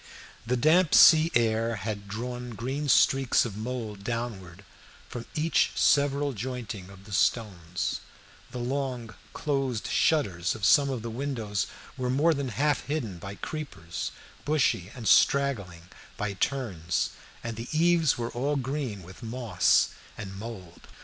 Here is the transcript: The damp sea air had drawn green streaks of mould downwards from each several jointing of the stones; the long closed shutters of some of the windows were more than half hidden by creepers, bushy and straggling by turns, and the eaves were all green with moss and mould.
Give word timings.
The 0.47 0.57
damp 0.57 0.95
sea 0.95 1.31
air 1.35 1.75
had 1.75 2.07
drawn 2.07 2.55
green 2.55 2.89
streaks 2.89 3.45
of 3.45 3.55
mould 3.55 4.03
downwards 4.03 4.63
from 5.07 5.27
each 5.35 5.73
several 5.75 6.33
jointing 6.33 6.89
of 6.89 7.03
the 7.05 7.11
stones; 7.11 7.99
the 8.49 8.57
long 8.57 9.13
closed 9.33 9.85
shutters 9.89 10.55
of 10.55 10.65
some 10.65 10.89
of 10.89 11.03
the 11.03 11.11
windows 11.11 11.67
were 11.97 12.09
more 12.09 12.33
than 12.33 12.49
half 12.49 12.85
hidden 12.85 13.19
by 13.19 13.35
creepers, 13.35 14.09
bushy 14.43 14.91
and 14.95 15.07
straggling 15.07 15.83
by 16.17 16.33
turns, 16.33 17.11
and 17.43 17.55
the 17.55 17.69
eaves 17.71 18.17
were 18.17 18.31
all 18.31 18.55
green 18.55 19.03
with 19.03 19.21
moss 19.21 19.89
and 20.17 20.35
mould. 20.35 20.87